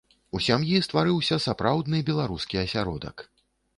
У 0.37 0.39
сям'і 0.45 0.79
стварыўся 0.87 1.37
сапраўдны 1.45 1.97
беларускі 2.09 2.61
асяродак. 2.65 3.29